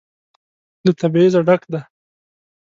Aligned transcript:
له 0.85 0.91
تبعيضه 0.99 1.39
ډک 1.47 1.61
دى. 1.71 1.81